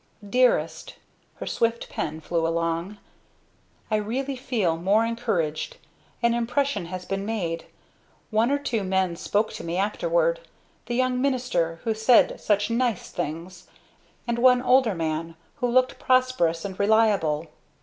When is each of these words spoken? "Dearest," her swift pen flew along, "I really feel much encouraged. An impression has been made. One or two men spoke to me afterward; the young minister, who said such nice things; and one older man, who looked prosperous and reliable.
"Dearest," 0.27 0.95
her 1.35 1.45
swift 1.45 1.87
pen 1.87 2.21
flew 2.21 2.47
along, 2.47 2.97
"I 3.91 3.97
really 3.97 4.35
feel 4.35 4.75
much 4.75 5.07
encouraged. 5.07 5.77
An 6.23 6.33
impression 6.33 6.87
has 6.87 7.05
been 7.05 7.23
made. 7.23 7.65
One 8.31 8.49
or 8.49 8.57
two 8.57 8.81
men 8.83 9.15
spoke 9.15 9.53
to 9.53 9.63
me 9.63 9.77
afterward; 9.77 10.39
the 10.87 10.95
young 10.95 11.21
minister, 11.21 11.81
who 11.83 11.93
said 11.93 12.41
such 12.41 12.71
nice 12.71 13.11
things; 13.11 13.67
and 14.27 14.39
one 14.39 14.63
older 14.63 14.95
man, 14.95 15.35
who 15.57 15.67
looked 15.67 15.99
prosperous 15.99 16.65
and 16.65 16.79
reliable. 16.79 17.49